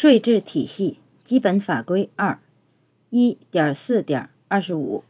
[0.00, 2.40] 税制体系基本法规二
[3.10, 5.04] 一点四点二十五。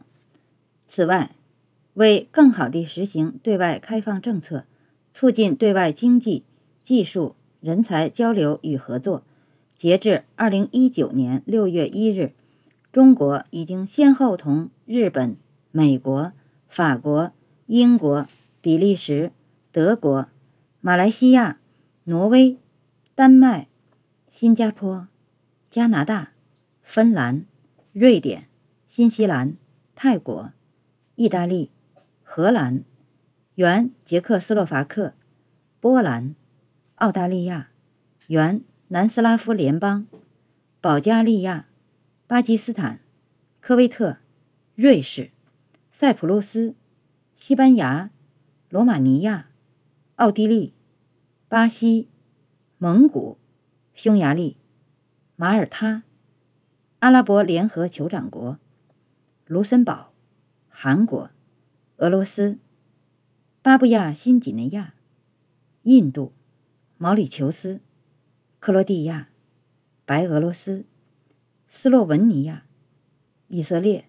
[0.85, 1.33] 此外，
[1.93, 4.65] 为更好地实行对外开放政策，
[5.13, 6.43] 促进对外经济、
[6.83, 9.23] 技术、人才交流与合作，
[9.77, 12.33] 截至二零一九年六月一日，
[12.91, 15.37] 中国已经先后同日本、
[15.71, 16.33] 美国、
[16.67, 17.31] 法国、
[17.67, 18.27] 英国、
[18.59, 19.31] 比利时、
[19.71, 20.27] 德国、
[20.81, 21.59] 马来西亚、
[22.03, 22.57] 挪威、
[23.15, 23.70] 丹麦。
[24.31, 25.09] 新加坡、
[25.69, 26.31] 加拿大、
[26.81, 27.45] 芬兰、
[27.91, 28.47] 瑞典、
[28.87, 29.57] 新西兰、
[29.93, 30.53] 泰国、
[31.15, 31.69] 意大利、
[32.23, 32.85] 荷兰、
[33.55, 35.15] 原捷克斯洛伐克、
[35.81, 36.33] 波兰、
[36.95, 37.71] 澳大利亚、
[38.27, 40.07] 原南斯拉夫联邦、
[40.79, 41.67] 保加利亚、
[42.25, 43.01] 巴基斯坦、
[43.59, 44.19] 科威特、
[44.75, 45.31] 瑞士、
[45.91, 46.73] 塞浦路斯、
[47.35, 48.09] 西班牙、
[48.69, 49.49] 罗马尼亚、
[50.15, 50.73] 奥地利、
[51.49, 52.07] 巴西、
[52.77, 53.41] 蒙古。
[53.93, 54.57] 匈牙利、
[55.35, 56.03] 马耳他、
[56.99, 58.57] 阿拉伯联合酋长国、
[59.45, 60.13] 卢森堡、
[60.69, 61.29] 韩国、
[61.97, 62.57] 俄罗斯、
[63.61, 64.93] 巴布亚新几内亚、
[65.83, 66.31] 印度、
[66.97, 67.81] 毛里求斯、
[68.59, 69.27] 克罗地亚、
[70.05, 70.85] 白俄罗斯、
[71.67, 72.63] 斯洛文尼亚、
[73.49, 74.05] 以色列、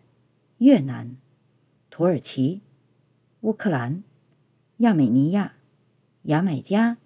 [0.58, 1.16] 越南、
[1.90, 2.62] 土耳其、
[3.40, 4.04] 乌克兰、
[4.78, 5.54] 亚美尼亚、
[6.22, 6.98] 牙买加、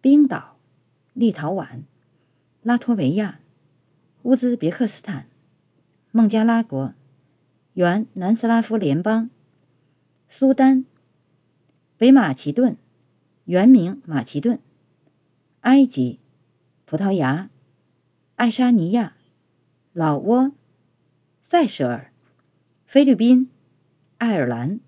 [0.00, 0.57] 冰岛。
[1.18, 1.82] 立陶宛、
[2.62, 3.40] 拉脱维亚、
[4.22, 5.26] 乌兹别克斯坦、
[6.12, 6.94] 孟加拉国、
[7.72, 9.28] 原南斯拉夫联邦、
[10.28, 10.84] 苏丹、
[11.96, 12.76] 北马其顿
[13.46, 14.60] （原名马其顿）、
[15.62, 16.20] 埃及、
[16.84, 17.50] 葡萄牙、
[18.36, 19.16] 爱沙尼亚、
[19.92, 20.52] 老挝、
[21.42, 22.12] 塞舌尔、
[22.86, 23.50] 菲律宾、
[24.18, 24.78] 爱尔兰、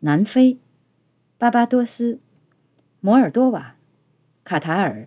[0.00, 0.58] 南非、
[1.38, 2.18] 巴巴多斯、
[2.98, 3.76] 摩尔多瓦、
[4.42, 5.06] 卡塔尔。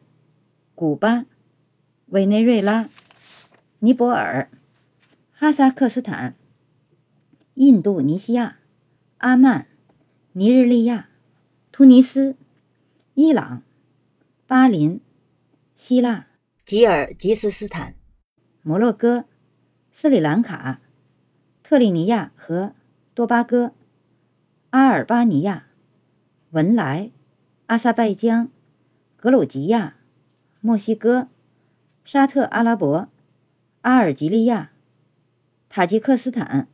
[0.76, 1.28] 古巴、
[2.08, 2.90] 委内瑞拉、
[3.78, 4.50] 尼泊尔、
[5.32, 6.36] 哈萨克斯坦、
[7.54, 8.58] 印度尼西亚、
[9.20, 9.68] 阿曼、
[10.32, 11.10] 尼日利亚、
[11.72, 12.36] 突尼斯、
[13.14, 13.62] 伊朗、
[14.48, 15.00] 巴林、
[15.76, 16.26] 希腊、
[16.66, 17.94] 吉尔吉斯斯坦、
[18.64, 19.26] 摩洛哥、
[19.92, 20.82] 斯里兰卡、
[21.62, 22.74] 特立尼亚和
[23.14, 23.76] 多巴哥、
[24.72, 25.68] 阿尔巴尼亚、
[26.50, 27.12] 文莱、
[27.68, 28.50] 阿塞拜疆、
[29.16, 29.98] 格鲁吉亚。
[30.66, 31.28] 墨西哥、
[32.06, 33.10] 沙特阿拉伯、
[33.82, 34.72] 阿尔及利亚、
[35.68, 36.70] 塔吉克斯坦、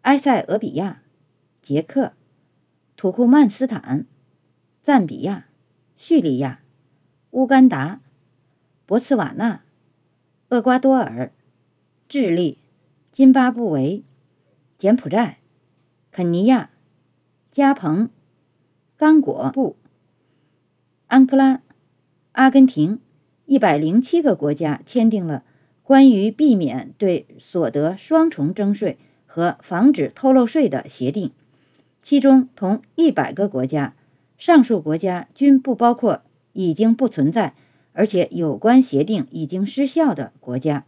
[0.00, 1.00] 埃塞俄比亚、
[1.62, 2.14] 捷克、
[2.96, 4.04] 土库曼斯坦、
[4.82, 5.46] 赞比亚、
[5.94, 6.64] 叙利亚、
[7.30, 8.00] 乌干达、
[8.84, 9.62] 博茨瓦纳、
[10.48, 11.30] 厄瓜多尔、
[12.08, 12.58] 智利、
[13.12, 14.02] 津巴布韦、
[14.76, 15.38] 柬埔寨、
[16.10, 16.70] 肯尼亚、
[17.52, 18.10] 加蓬、
[18.96, 19.76] 刚果布、
[21.06, 21.62] 安哥拉。
[22.32, 22.98] 阿根廷
[23.46, 25.44] 一百零七个国家签订了
[25.82, 31.30] 关于避免对所得双重征税和防止偷漏税的协定，
[32.02, 33.94] 其中同一百个国家，
[34.38, 36.22] 上述国家均不包括
[36.52, 37.54] 已经不存在
[37.92, 40.86] 而且有关协定已经失效的国家。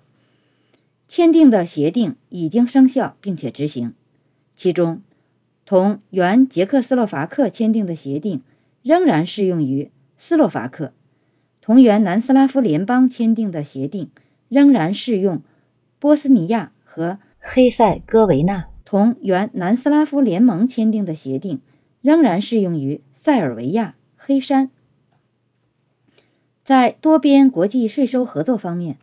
[1.07, 3.93] 签订的协定已经生效并且执行，
[4.57, 5.03] 其中
[5.67, 8.43] 同原捷克斯洛伐克签订的协定
[8.83, 10.93] 仍然适用于斯洛伐克。
[11.65, 14.11] 同原南斯拉夫联邦签订的协定
[14.51, 15.41] 仍然适用
[15.99, 18.67] 波斯尼亚和黑塞哥维那。
[18.85, 21.63] 同原南斯拉夫联盟签订的协定
[22.03, 24.71] 仍然适用于塞尔维亚、黑山。
[26.63, 28.99] 在多边国际税收合作方面，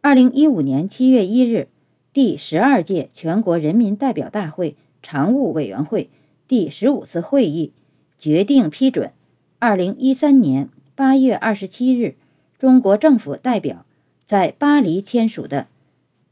[0.00, 1.68] 二零一五年七月一日，
[2.14, 6.08] 第十二届全国人民代表大会常务委员会
[6.48, 7.74] 第十五次会议
[8.16, 9.12] 决定批准
[9.58, 10.70] 二零一三年。
[10.96, 12.14] 八月二十七日，
[12.56, 13.84] 中国政府代表
[14.24, 15.66] 在巴黎签署的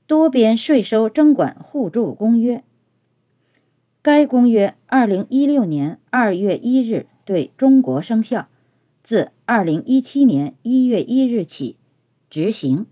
[0.06, 2.62] 多边税收征管互助公约。
[4.02, 8.46] 该公约二零一六年二月一日对中国生效，
[9.02, 11.76] 自二零一七年一月一日起
[12.30, 12.86] 执行。